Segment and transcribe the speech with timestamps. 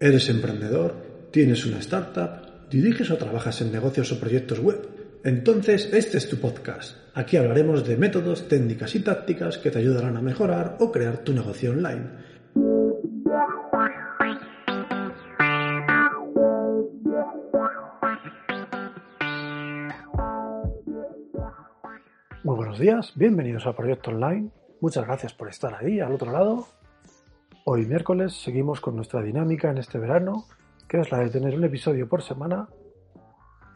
[0.00, 0.94] ¿Eres emprendedor?
[1.32, 2.70] ¿Tienes una startup?
[2.70, 4.88] ¿Diriges o trabajas en negocios o proyectos web?
[5.24, 6.96] Entonces este es tu podcast.
[7.14, 11.32] Aquí hablaremos de métodos, técnicas y tácticas que te ayudarán a mejorar o crear tu
[11.32, 12.10] negocio online.
[22.44, 24.48] Muy buenos días, bienvenidos a Proyecto Online.
[24.80, 26.77] Muchas gracias por estar ahí al otro lado
[27.70, 30.46] Hoy miércoles seguimos con nuestra dinámica en este verano,
[30.88, 32.66] que es la de tener un episodio por semana.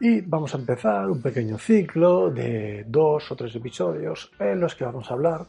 [0.01, 4.83] Y vamos a empezar un pequeño ciclo de dos o tres episodios en los que
[4.83, 5.45] vamos a hablar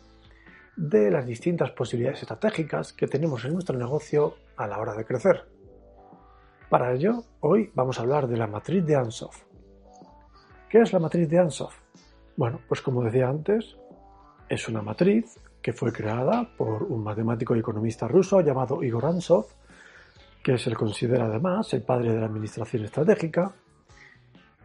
[0.77, 5.49] de las distintas posibilidades estratégicas que tenemos en nuestro negocio a la hora de crecer.
[6.69, 9.43] Para ello, hoy vamos a hablar de la matriz de Ansoff.
[10.69, 11.81] ¿Qué es la matriz de Ansoff?
[12.37, 13.79] Bueno, pues como decía antes,
[14.51, 15.35] es una matriz
[15.65, 19.47] que fue creada por un matemático y economista ruso llamado Igor Ansov,
[20.43, 23.51] que se le considera además el padre de la administración estratégica,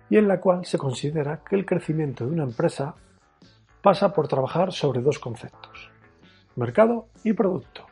[0.09, 2.95] y en la cual se considera que el crecimiento de una empresa
[3.81, 5.89] pasa por trabajar sobre dos conceptos,
[6.57, 7.85] mercado y producto,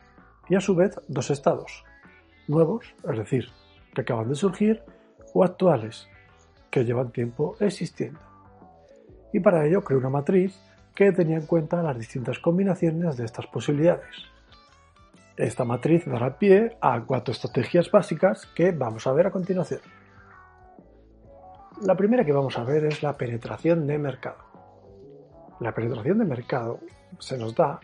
[0.50, 1.84] y a su vez dos estados,
[2.46, 3.48] nuevos, es decir,
[3.94, 4.82] que acaban de surgir,
[5.32, 6.06] o actuales,
[6.70, 8.20] que llevan tiempo existiendo.
[9.32, 10.60] Y para ello creó una matriz
[10.98, 14.16] que tenía en cuenta las distintas combinaciones de estas posibilidades.
[15.36, 19.80] Esta matriz dará pie a cuatro estrategias básicas que vamos a ver a continuación.
[21.82, 24.38] La primera que vamos a ver es la penetración de mercado.
[25.60, 26.80] La penetración de mercado
[27.20, 27.78] se nos da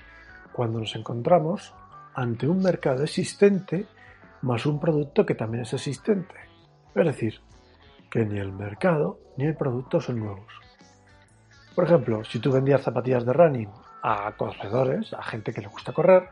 [0.52, 1.72] cuando nos encontramos
[2.14, 3.86] ante un mercado existente
[4.42, 6.34] más un producto que también es existente.
[6.96, 7.40] Es decir,
[8.10, 10.63] que ni el mercado ni el producto son nuevos.
[11.75, 13.70] Por ejemplo, si tú vendías zapatillas de running
[14.03, 16.28] a corredores, a gente que le gusta correr,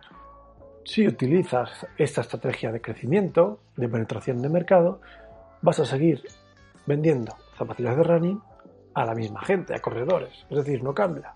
[0.84, 5.00] si utilizas esta estrategia de crecimiento, de penetración de mercado,
[5.60, 6.22] vas a seguir
[6.86, 8.42] vendiendo zapatillas de running
[8.94, 10.46] a la misma gente, a corredores.
[10.50, 11.32] Es decir, no cambia.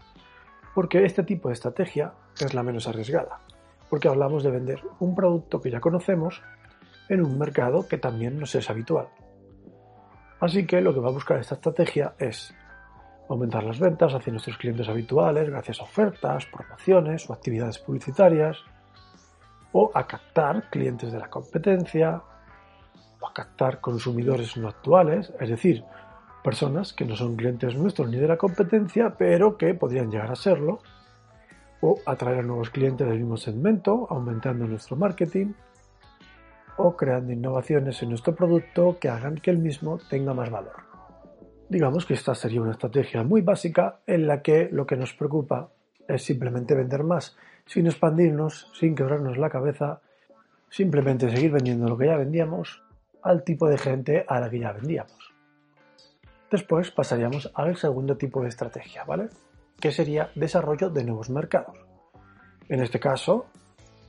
[0.75, 3.41] Porque este tipo de estrategia es la menos arriesgada.
[3.89, 6.43] Porque hablamos de vender un producto que ya conocemos
[7.09, 9.09] en un mercado que también nos es habitual.
[10.41, 12.55] Así que lo que va a buscar esta estrategia es
[13.29, 18.59] aumentar las ventas hacia nuestros clientes habituales gracias a ofertas, promociones o actividades publicitarias,
[19.73, 22.23] o a captar clientes de la competencia,
[23.21, 25.85] o a captar consumidores no actuales, es decir,
[26.43, 30.37] personas que no son clientes nuestros ni de la competencia, pero que podrían llegar a
[30.37, 30.79] serlo,
[31.81, 35.53] o atraer a nuevos clientes del mismo segmento, aumentando nuestro marketing,
[36.77, 40.86] o creando innovaciones en nuestro producto que hagan que el mismo tenga más valor.
[41.69, 45.71] Digamos que esta sería una estrategia muy básica en la que lo que nos preocupa
[46.07, 50.01] es simplemente vender más, sin expandirnos, sin quebrarnos la cabeza,
[50.71, 52.85] simplemente seguir vendiendo lo que ya vendíamos
[53.21, 55.35] al tipo de gente a la que ya vendíamos.
[56.53, 59.29] Después pasaríamos al segundo tipo de estrategia, ¿vale?
[59.81, 61.77] Que sería desarrollo de nuevos mercados.
[62.69, 63.47] En este caso,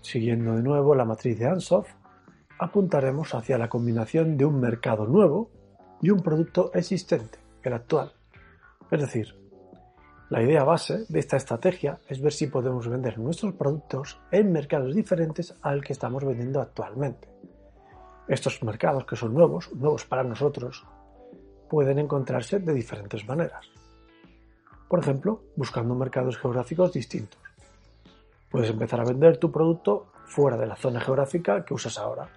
[0.02, 1.90] siguiendo de nuevo la matriz de Ansoff,
[2.60, 5.50] apuntaremos hacia la combinación de un mercado nuevo
[6.04, 8.14] y un producto existente actual.
[8.92, 9.36] Es decir,
[10.30, 14.94] la idea base de esta estrategia es ver si podemos vender nuestros productos en mercados
[14.94, 17.30] diferentes al que estamos vendiendo actualmente.
[18.28, 20.86] Estos mercados que son nuevos, nuevos para nosotros,
[21.70, 23.68] pueden encontrarse de diferentes maneras.
[24.90, 27.42] Por ejemplo, buscando mercados geográficos distintos.
[28.50, 32.30] Puedes empezar a vender tu producto fuera de la zona geográfica que usas ahora.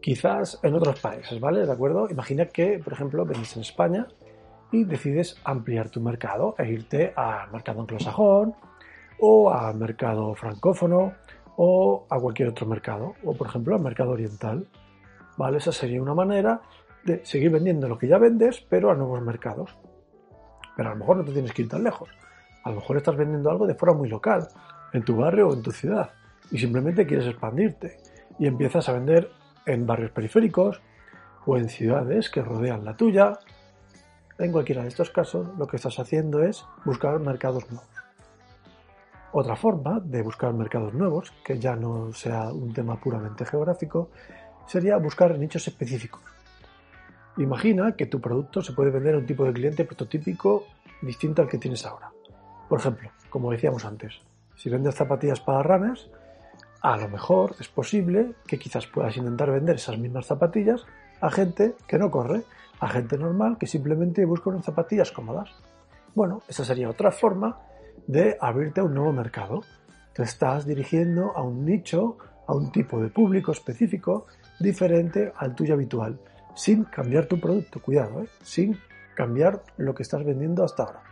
[0.00, 1.66] Quizás en otros países, ¿vale?
[1.66, 2.08] ¿De acuerdo?
[2.08, 4.06] Imagina que, por ejemplo, venís en España
[4.70, 8.54] y decides ampliar tu mercado e irte al mercado anglosajón
[9.20, 11.14] o al mercado francófono
[11.56, 14.66] o a cualquier otro mercado, o por ejemplo al mercado oriental.
[15.36, 15.58] ¿Vale?
[15.58, 16.60] Esa sería una manera
[17.04, 19.76] de seguir vendiendo lo que ya vendes, pero a nuevos mercados.
[20.76, 22.10] Pero a lo mejor no te tienes que ir tan lejos.
[22.62, 24.48] A lo mejor estás vendiendo algo de forma muy local,
[24.92, 26.10] en tu barrio o en tu ciudad,
[26.50, 27.98] y simplemente quieres expandirte.
[28.38, 29.30] Y empiezas a vender
[29.66, 30.80] en barrios periféricos
[31.44, 33.38] o en ciudades que rodean la tuya,
[34.38, 37.88] en cualquiera de estos casos, lo que estás haciendo es buscar mercados nuevos.
[39.32, 44.10] Otra forma de buscar mercados nuevos, que ya no sea un tema puramente geográfico,
[44.66, 46.22] sería buscar nichos específicos.
[47.36, 50.64] Imagina que tu producto se puede vender a un tipo de cliente prototípico
[51.02, 52.10] distinto al que tienes ahora.
[52.68, 54.20] Por ejemplo, como decíamos antes,
[54.56, 56.10] si vendes zapatillas para runners,
[56.80, 60.84] a lo mejor es posible que quizás puedas intentar vender esas mismas zapatillas
[61.20, 62.42] a gente que no corre
[62.80, 65.50] a gente normal que simplemente busca unas zapatillas cómodas.
[66.14, 67.58] Bueno, esa sería otra forma
[68.06, 69.62] de abrirte a un nuevo mercado.
[70.12, 74.26] Te estás dirigiendo a un nicho, a un tipo de público específico
[74.58, 76.18] diferente al tuyo habitual,
[76.54, 78.28] sin cambiar tu producto, cuidado, ¿eh?
[78.42, 78.78] sin
[79.14, 81.02] cambiar lo que estás vendiendo hasta ahora.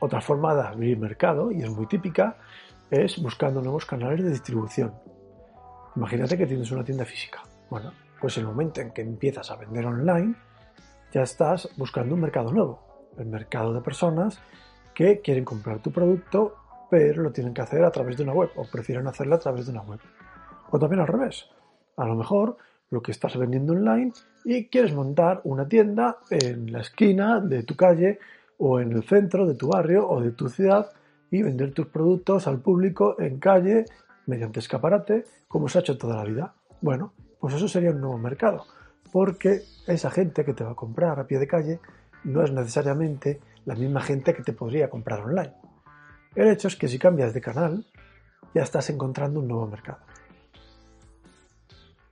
[0.00, 2.36] Otra forma de abrir mercado, y es muy típica,
[2.90, 4.92] es buscando nuevos canales de distribución.
[5.96, 7.42] Imagínate que tienes una tienda física.
[7.70, 7.92] Bueno,
[8.24, 10.34] pues el momento en que empiezas a vender online,
[11.12, 14.40] ya estás buscando un mercado nuevo, el mercado de personas
[14.94, 16.54] que quieren comprar tu producto,
[16.90, 19.66] pero lo tienen que hacer a través de una web o prefieren hacerlo a través
[19.66, 20.00] de una web.
[20.70, 21.50] O también al revés.
[21.98, 22.56] A lo mejor
[22.88, 27.76] lo que estás vendiendo online y quieres montar una tienda en la esquina de tu
[27.76, 28.20] calle
[28.56, 30.88] o en el centro de tu barrio o de tu ciudad
[31.30, 33.84] y vender tus productos al público en calle
[34.24, 36.54] mediante escaparate como se ha hecho toda la vida.
[36.80, 37.12] Bueno,
[37.44, 38.64] pues eso sería un nuevo mercado,
[39.12, 41.78] porque esa gente que te va a comprar a pie de calle
[42.24, 45.52] no es necesariamente la misma gente que te podría comprar online.
[46.34, 47.84] El hecho es que si cambias de canal,
[48.54, 49.98] ya estás encontrando un nuevo mercado.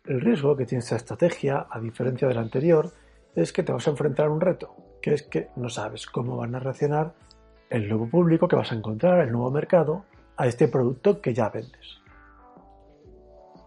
[0.05, 2.93] El riesgo que tiene esta estrategia, a diferencia de la anterior,
[3.34, 6.37] es que te vas a enfrentar a un reto, que es que no sabes cómo
[6.37, 7.14] van a reaccionar
[7.70, 10.05] el nuevo público que vas a encontrar, el nuevo mercado,
[10.37, 12.02] a este producto que ya vendes.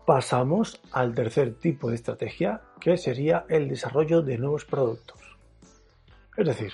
[0.06, 5.20] Pasamos al tercer tipo de estrategia, que sería el desarrollo de nuevos productos.
[6.38, 6.74] Es decir,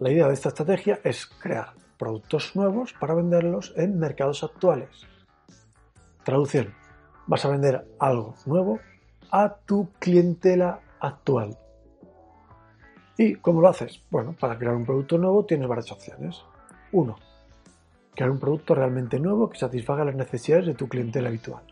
[0.00, 4.88] la idea de esta estrategia es crear productos nuevos para venderlos en mercados actuales.
[6.24, 6.72] Traducción,
[7.26, 8.80] vas a vender algo nuevo
[9.30, 11.58] a tu clientela actual.
[13.18, 14.00] ¿Y cómo lo haces?
[14.10, 16.42] Bueno, para crear un producto nuevo tienes varias opciones.
[16.92, 17.16] Uno,
[18.14, 21.62] crear un producto realmente nuevo que satisfaga las necesidades de tu clientela habitual.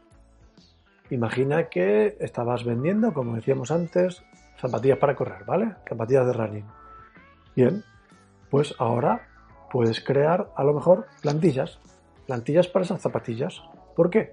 [1.11, 4.25] Imagina que estabas vendiendo, como decíamos antes,
[4.59, 5.75] zapatillas para correr, ¿vale?
[5.89, 6.65] Zapatillas de running.
[7.55, 7.85] Bien,
[8.51, 9.29] pues ahora
[9.71, 11.79] puedes crear a lo mejor plantillas,
[12.27, 13.63] plantillas para esas zapatillas.
[13.95, 14.33] ¿Por qué?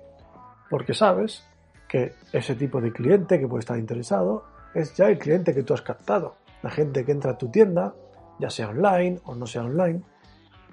[0.73, 1.43] porque sabes
[1.87, 4.43] que ese tipo de cliente que puede estar interesado
[4.73, 6.37] es ya el cliente que tú has captado.
[6.63, 7.93] La gente que entra a tu tienda,
[8.39, 10.01] ya sea online o no sea online,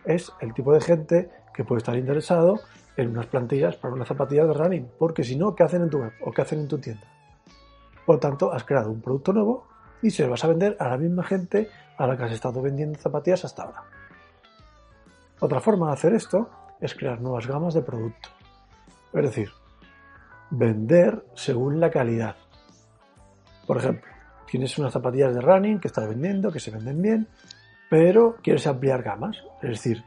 [0.07, 2.61] es el tipo de gente que puede estar interesado
[2.97, 5.99] en unas plantillas para una zapatilla de running, porque si no, ¿qué hacen en tu
[5.99, 7.07] web o qué hacen en tu tienda?
[8.05, 9.67] Por tanto, has creado un producto nuevo
[10.03, 12.63] y se lo vas a vender a la misma gente a la que has estado
[12.63, 13.85] vendiendo zapatillas hasta ahora.
[15.41, 16.51] Otra forma de hacer esto
[16.81, 18.29] es crear nuevas gamas de producto.
[19.13, 19.51] Es decir,
[20.51, 22.37] vender según la calidad.
[23.67, 24.11] Por ejemplo,
[24.51, 27.29] tienes unas zapatillas de running que estás vendiendo, que se venden bien,
[27.89, 29.37] pero quieres ampliar gamas.
[29.63, 30.03] Es decir,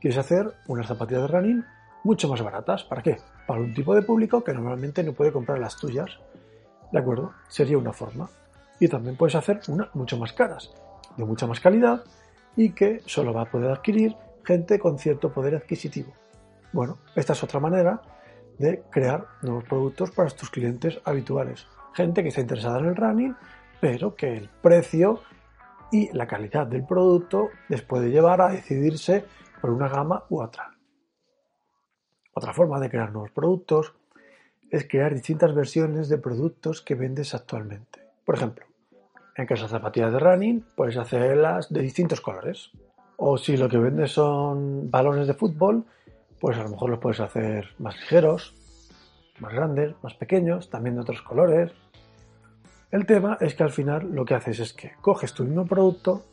[0.00, 1.64] quieres hacer unas zapatillas de running
[2.04, 2.84] mucho más baratas.
[2.84, 3.16] ¿Para qué?
[3.46, 6.20] Para un tipo de público que normalmente no puede comprar las tuyas.
[6.92, 7.32] ¿De acuerdo?
[7.48, 8.28] Sería una forma.
[8.78, 10.72] Y también puedes hacer unas mucho más caras,
[11.16, 12.04] de mucha más calidad
[12.56, 16.12] y que solo va a poder adquirir gente con cierto poder adquisitivo.
[16.72, 18.00] Bueno, esta es otra manera
[18.58, 21.66] de crear nuevos productos para tus clientes habituales.
[21.94, 23.36] Gente que está interesada en el running,
[23.80, 25.22] pero que el precio
[25.90, 29.24] y la calidad del producto les puede llevar a decidirse
[29.60, 30.73] por una gama u otra.
[32.34, 33.94] Otra forma de crear nuevos productos
[34.70, 38.00] es crear distintas versiones de productos que vendes actualmente.
[38.24, 38.66] Por ejemplo,
[39.36, 42.70] en caso de zapatillas de running, puedes hacerlas de distintos colores.
[43.16, 45.84] O si lo que vendes son balones de fútbol,
[46.40, 48.54] pues a lo mejor los puedes hacer más ligeros,
[49.38, 51.70] más grandes, más pequeños, también de otros colores.
[52.90, 56.24] El tema es que al final lo que haces es que coges tu mismo producto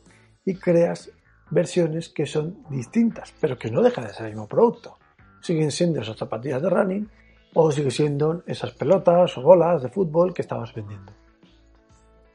[0.44, 1.12] y creas
[1.50, 4.98] versiones que son distintas, pero que no dejan de ser el mismo producto.
[5.42, 7.10] Siguen siendo esas zapatillas de running
[7.54, 11.12] o siguen siendo esas pelotas o bolas de fútbol que estabas vendiendo.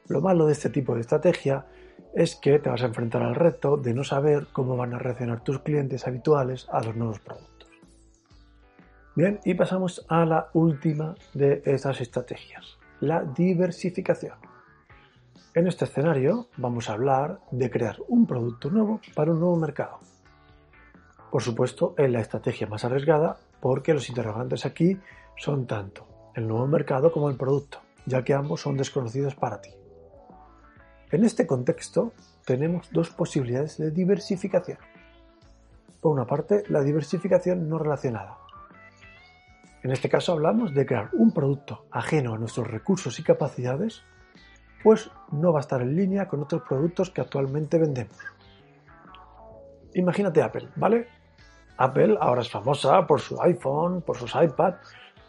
[0.06, 1.66] Lo malo de este tipo de estrategia
[2.14, 5.42] es que te vas a enfrentar al reto de no saber cómo van a reaccionar
[5.42, 7.68] tus clientes habituales a los nuevos productos.
[9.14, 14.36] Bien, y pasamos a la última de estas estrategias, la diversificación.
[15.54, 19.98] En este escenario vamos a hablar de crear un producto nuevo para un nuevo mercado.
[21.30, 24.98] Por supuesto, es la estrategia más arriesgada porque los interrogantes aquí
[25.36, 29.70] son tanto el nuevo mercado como el producto, ya que ambos son desconocidos para ti.
[31.10, 32.12] En este contexto
[32.44, 34.78] tenemos dos posibilidades de diversificación.
[36.00, 38.38] Por una parte, la diversificación no relacionada,
[39.82, 44.02] en este caso hablamos de crear un producto ajeno a nuestros recursos y capacidades,
[44.82, 48.16] pues no va a estar en línea con otros productos que actualmente vendemos.
[49.94, 51.08] Imagínate Apple, ¿vale?
[51.78, 54.74] Apple ahora es famosa por su iPhone, por sus iPad,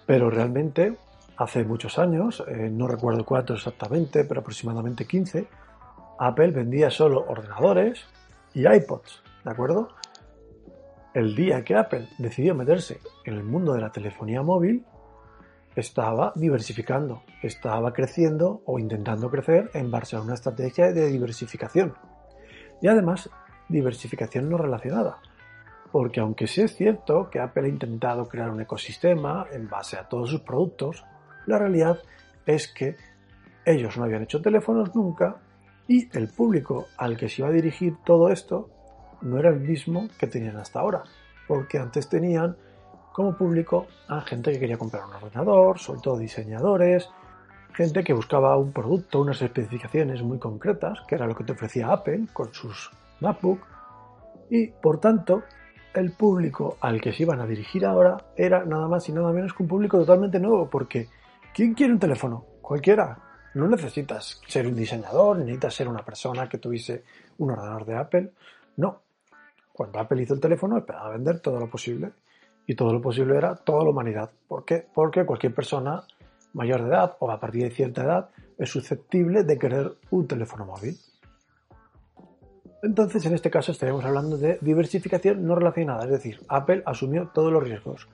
[0.06, 0.98] pero realmente
[1.38, 5.48] hace muchos años, eh, no recuerdo cuántos exactamente, pero aproximadamente 15,
[6.20, 8.06] Apple vendía solo ordenadores
[8.54, 9.90] y iPods, ¿de acuerdo?
[11.14, 14.86] el día que Apple decidió meterse en el mundo de la telefonía móvil,
[15.76, 21.94] estaba diversificando, estaba creciendo o intentando crecer en base a una estrategia de diversificación.
[22.82, 23.30] Y además,
[23.70, 25.18] diversificación no relacionada.
[25.92, 30.08] Porque aunque sí es cierto que Apple ha intentado crear un ecosistema en base a
[30.08, 31.04] todos sus productos,
[31.46, 32.00] la realidad
[32.46, 32.96] es que
[33.66, 35.38] ellos no habían hecho teléfonos nunca
[35.88, 38.70] y el público al que se iba a dirigir todo esto
[39.22, 41.04] no era el mismo que tenían hasta ahora,
[41.48, 42.56] porque antes tenían
[43.12, 47.10] como público a gente que quería comprar un ordenador, sobre todo diseñadores,
[47.74, 51.92] gente que buscaba un producto, unas especificaciones muy concretas, que era lo que te ofrecía
[51.92, 53.60] Apple con sus MacBook,
[54.50, 55.44] y por tanto
[55.94, 59.54] el público al que se iban a dirigir ahora era nada más y nada menos
[59.54, 61.08] que un público totalmente nuevo, porque
[61.54, 62.46] ¿quién quiere un teléfono?
[62.62, 63.18] Cualquiera.
[63.56, 67.04] No necesitas ser un diseñador, necesitas ser una persona que tuviese
[67.40, 68.32] un ordenador de Apple.
[68.78, 69.02] No.
[69.74, 72.12] Cuando Apple hizo el teléfono, esperaba vender todo lo posible.
[72.68, 74.30] Y todo lo posible era toda la humanidad.
[74.48, 74.86] ¿Por qué?
[74.94, 76.04] Porque cualquier persona
[76.54, 78.30] mayor de edad o a partir de cierta edad
[78.60, 80.96] es susceptible de querer un teléfono móvil.
[82.82, 87.52] Entonces, en este caso estaríamos hablando de diversificación no relacionada, es decir, Apple asumió todos
[87.52, 88.08] los riesgos.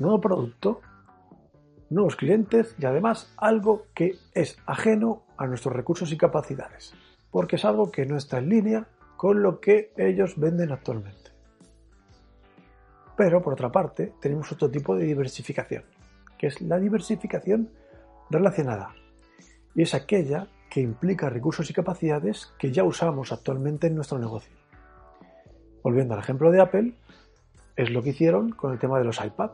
[0.00, 0.80] Nuevo producto,
[1.90, 6.94] nuevos clientes y además algo que es ajeno a nuestros recursos y capacidades,
[7.30, 11.30] porque es algo que no está en línea con lo que ellos venden actualmente.
[13.16, 15.84] Pero por otra parte, tenemos otro tipo de diversificación,
[16.36, 17.70] que es la diversificación
[18.28, 18.92] relacionada,
[19.76, 24.52] y es aquella que implica recursos y capacidades que ya usamos actualmente en nuestro negocio.
[25.84, 26.94] Volviendo al ejemplo de Apple,
[27.76, 29.52] es lo que hicieron con el tema de los iPad.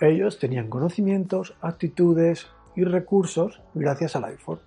[0.00, 4.58] Ellos tenían conocimientos, actitudes y recursos gracias al iPhone.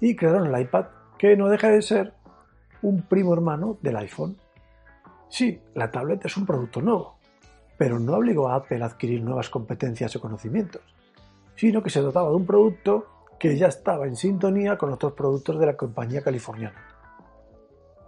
[0.00, 0.86] Y crearon el iPad,
[1.18, 2.12] que no deja de ser
[2.82, 4.36] un primo hermano del iPhone.
[5.28, 7.14] Sí, la tablet es un producto nuevo,
[7.78, 10.82] pero no obligó a Apple a adquirir nuevas competencias o conocimientos,
[11.54, 15.58] sino que se dotaba de un producto que ya estaba en sintonía con otros productos
[15.58, 16.82] de la compañía californiana.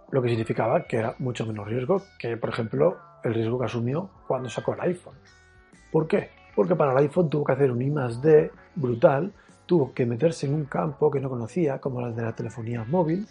[0.09, 4.09] Lo que significaba que era mucho menos riesgo que, por ejemplo, el riesgo que asumió
[4.27, 5.15] cuando sacó el iPhone.
[5.91, 6.29] ¿Por qué?
[6.55, 9.33] Porque para el iPhone tuvo que hacer un I D brutal,
[9.65, 13.27] tuvo que meterse en un campo que no conocía, como el de la telefonía móvil,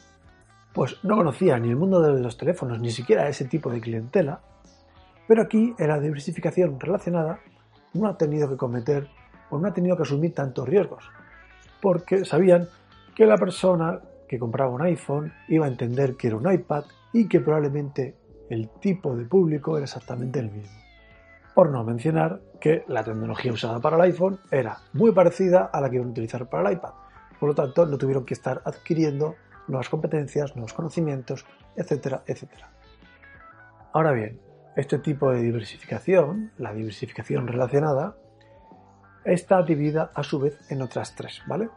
[0.74, 4.40] pues no conocía ni el mundo de los teléfonos, ni siquiera ese tipo de clientela,
[5.26, 7.40] pero aquí en la diversificación relacionada
[7.94, 9.08] no ha tenido que cometer
[9.48, 11.10] o no ha tenido que asumir tantos riesgos,
[11.87, 12.69] porque sabían
[13.14, 17.28] que la persona que compraba un iPhone iba a entender que era un iPad y
[17.28, 18.16] que probablemente
[18.50, 20.76] el tipo de público era exactamente el mismo.
[21.55, 25.88] Por no mencionar que la tecnología usada para el iPhone era muy parecida a la
[25.88, 26.90] que iban a utilizar para el iPad.
[27.38, 29.37] Por lo tanto, no tuvieron que estar adquiriendo
[29.69, 32.69] nuevas competencias, nuevos conocimientos, etcétera, etcétera.
[33.93, 34.40] Ahora bien,
[34.75, 38.16] este tipo de diversificación, la diversificación relacionada,
[39.26, 41.68] está dividida a su vez en otras tres, ¿vale?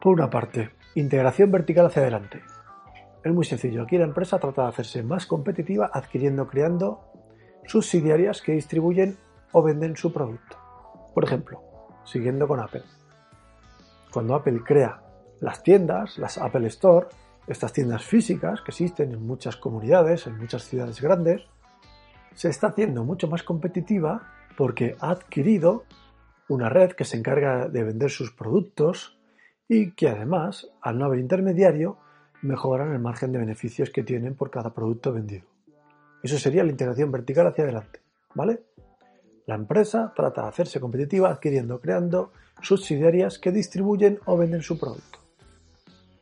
[0.00, 2.40] Por una parte, integración vertical hacia adelante.
[3.22, 7.00] Es muy sencillo, aquí la empresa trata de hacerse más competitiva adquiriendo, creando
[7.66, 9.18] subsidiarias que distribuyen
[9.52, 10.56] o venden su producto.
[11.12, 11.60] Por ejemplo,
[12.04, 12.84] siguiendo con Apple.
[14.12, 15.02] Cuando Apple crea
[15.40, 17.08] las tiendas, las Apple Store,
[17.46, 21.42] estas tiendas físicas que existen en muchas comunidades, en muchas ciudades grandes,
[22.34, 24.22] se está haciendo mucho más competitiva
[24.56, 25.84] porque ha adquirido
[26.50, 29.18] una red que se encarga de vender sus productos
[29.68, 31.96] y que además, al no haber intermediario,
[32.42, 35.46] mejoran el margen de beneficios que tienen por cada producto vendido.
[36.22, 38.00] Eso sería la integración vertical hacia adelante,
[38.34, 38.64] ¿vale?
[39.46, 45.20] La empresa trata de hacerse competitiva adquiriendo, creando subsidiarias que distribuyen o venden su producto.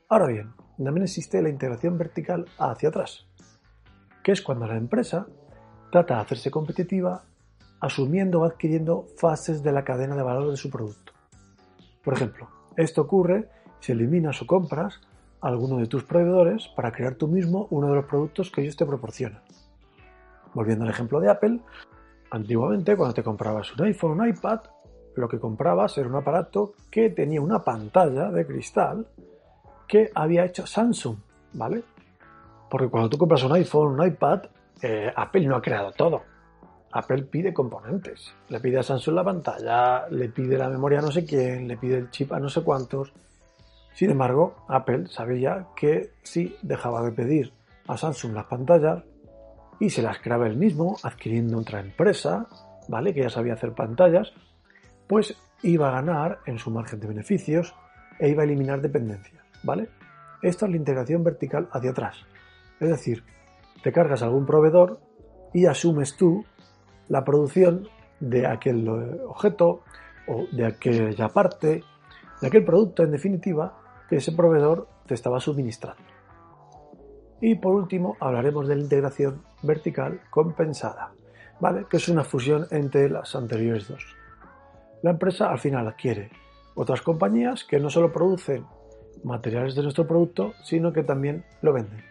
[0.08, 3.26] Ahora bien, también existe la integración vertical hacia atrás,
[4.22, 5.26] que es cuando la empresa
[5.90, 7.24] trata de hacerse competitiva
[7.80, 11.12] asumiendo o adquiriendo fases de la cadena de valor de su producto.
[12.02, 13.48] Por ejemplo, esto ocurre
[13.80, 15.00] si eliminas o compras
[15.40, 18.76] a alguno de tus proveedores para crear tú mismo uno de los productos que ellos
[18.76, 19.42] te proporcionan.
[20.54, 21.60] Volviendo al ejemplo de Apple,
[22.30, 24.60] antiguamente cuando te comprabas un iPhone o un iPad,
[25.14, 29.06] lo que comprabas era un aparato que tenía una pantalla de cristal
[29.86, 31.16] que había hecho Samsung,
[31.54, 31.82] ¿vale?
[32.70, 34.42] Porque cuando tú compras un iPhone o un iPad,
[34.82, 36.22] eh, Apple no ha creado todo.
[36.92, 38.34] Apple pide componentes.
[38.48, 41.76] Le pide a Samsung la pantalla, le pide la memoria a no sé quién, le
[41.76, 43.12] pide el chip a no sé cuántos.
[43.94, 47.52] Sin embargo, Apple sabía que si dejaba de pedir
[47.86, 49.02] a Samsung las pantallas
[49.80, 52.46] y se las creaba él mismo, adquiriendo otra empresa,
[52.88, 53.12] ¿vale?
[53.12, 54.32] Que ya sabía hacer pantallas,
[55.06, 57.74] pues iba a ganar en su margen de beneficios
[58.18, 59.88] e iba a eliminar dependencias, ¿vale?
[60.42, 62.16] Esta es la integración vertical hacia atrás.
[62.80, 63.24] Es decir,
[63.82, 65.00] te cargas algún proveedor
[65.52, 66.44] y asumes tú
[67.08, 67.88] la producción
[68.20, 69.82] de aquel objeto
[70.26, 71.82] o de aquella parte,
[72.40, 76.02] de aquel producto en definitiva que ese proveedor te estaba suministrando.
[77.40, 81.12] Y por último hablaremos de la integración vertical compensada,
[81.60, 81.86] ¿vale?
[81.88, 84.16] que es una fusión entre las anteriores dos.
[85.02, 86.30] La empresa al final adquiere
[86.74, 88.66] otras compañías que no solo producen
[89.24, 92.04] materiales de nuestro producto, sino que también lo venden.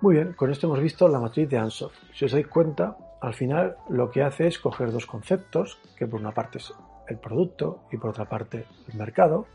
[0.00, 1.92] Muy bien, con esto hemos visto la matriz de Ansoff.
[2.14, 6.20] Si os dais cuenta, al final lo que hace es coger dos conceptos, que por
[6.20, 6.72] una parte es
[7.08, 9.46] el producto y por otra parte el mercado,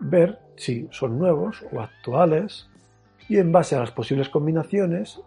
[0.00, 2.68] ver si son nuevos o actuales
[3.28, 5.20] y en base a las posibles combinaciones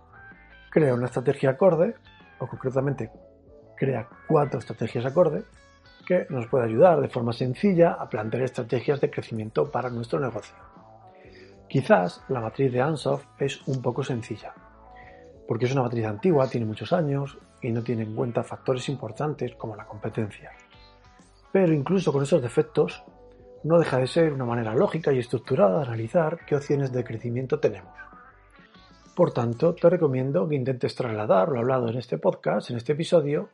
[0.69, 1.95] crea una estrategia acorde,
[2.39, 3.11] o concretamente
[3.77, 5.43] crea cuatro estrategias acorde,
[6.05, 10.55] que nos puede ayudar de forma sencilla a plantear estrategias de crecimiento para nuestro negocio.
[11.69, 14.53] Quizás la matriz de Ansoff es un poco sencilla,
[15.47, 19.55] porque es una matriz antigua, tiene muchos años y no tiene en cuenta factores importantes
[19.55, 20.51] como la competencia.
[21.51, 23.03] Pero incluso con esos defectos,
[23.63, 27.59] no deja de ser una manera lógica y estructurada de analizar qué opciones de crecimiento
[27.59, 27.93] tenemos.
[29.15, 33.49] Por tanto, te recomiendo que intentes trasladar lo hablado en este podcast, en este episodio,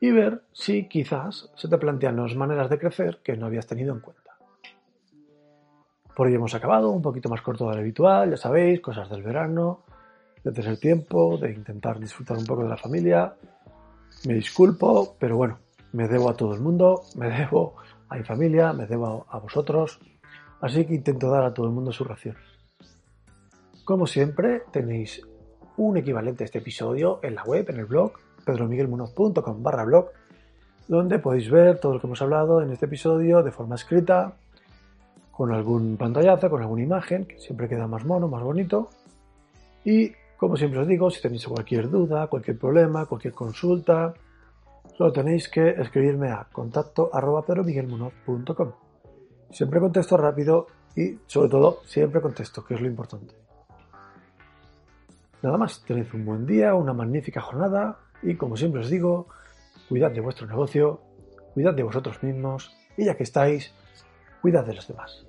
[0.00, 3.94] y ver si quizás se te plantean nuevas maneras de crecer que no habías tenido
[3.94, 4.36] en cuenta.
[6.14, 9.22] Por hoy hemos acabado, un poquito más corto de lo habitual, ya sabéis, cosas del
[9.22, 9.84] verano,
[10.46, 13.34] de tener tiempo, de intentar disfrutar un poco de la familia.
[14.26, 15.58] Me disculpo, pero bueno,
[15.92, 17.74] me debo a todo el mundo, me debo
[18.08, 19.98] a mi familia, me debo a vosotros,
[20.60, 22.36] así que intento dar a todo el mundo su ración.
[23.84, 25.20] Como siempre, tenéis
[25.78, 28.12] un equivalente a este episodio en la web, en el blog,
[28.44, 30.10] pedromiguelmunoz.com barra blog,
[30.86, 34.36] donde podéis ver todo lo que hemos hablado en este episodio de forma escrita,
[35.32, 38.90] con algún pantallazo, con alguna imagen, que siempre queda más mono, más bonito.
[39.84, 44.14] Y como siempre os digo, si tenéis cualquier duda, cualquier problema, cualquier consulta,
[44.96, 47.44] solo tenéis que escribirme a contacto arroba
[49.50, 53.34] Siempre contesto rápido y sobre todo siempre contesto, que es lo importante.
[55.42, 59.28] Nada más, tenéis un buen día, una magnífica jornada y como siempre os digo,
[59.88, 61.00] cuidad de vuestro negocio,
[61.54, 63.72] cuidad de vosotros mismos y ya que estáis,
[64.42, 65.25] cuidad de los demás.